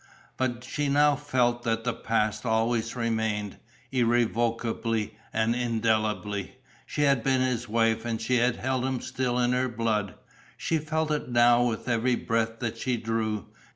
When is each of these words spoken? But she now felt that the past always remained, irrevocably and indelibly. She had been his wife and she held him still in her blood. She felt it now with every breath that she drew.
But 0.35 0.63
she 0.63 0.89
now 0.89 1.15
felt 1.15 1.61
that 1.61 1.83
the 1.83 1.93
past 1.93 2.43
always 2.43 2.95
remained, 2.95 3.57
irrevocably 3.91 5.15
and 5.31 5.53
indelibly. 5.55 6.55
She 6.87 7.03
had 7.03 7.21
been 7.21 7.41
his 7.41 7.69
wife 7.69 8.03
and 8.03 8.19
she 8.19 8.37
held 8.37 8.83
him 8.83 8.99
still 8.99 9.37
in 9.37 9.51
her 9.51 9.69
blood. 9.69 10.15
She 10.57 10.79
felt 10.79 11.11
it 11.11 11.29
now 11.29 11.61
with 11.67 11.87
every 11.87 12.15
breath 12.15 12.57
that 12.61 12.79
she 12.79 12.97
drew. 12.97 13.45